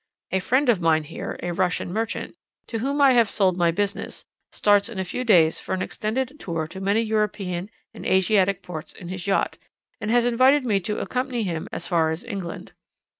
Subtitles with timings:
[0.31, 2.33] A friend of mine here, a Russian merchant,
[2.65, 6.39] to whom I have sold my business, starts in a few days for an extended
[6.39, 9.59] tour to many European and Asiatic ports in his yacht,
[9.99, 12.71] and has invited me to accompany him as far as England.